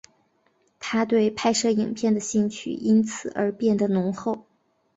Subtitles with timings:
[0.79, 4.47] 他对拍摄影片的兴趣因此而变得浓厚。